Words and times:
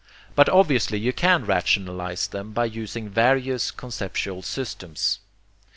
But 0.33 0.49
obviously 0.49 0.97
you 0.97 1.13
can 1.13 1.45
rationalize 1.45 2.25
them 2.25 2.53
by 2.53 2.65
using 2.65 3.07
various 3.07 3.69
conceptual 3.69 4.41
systems. 4.41 5.19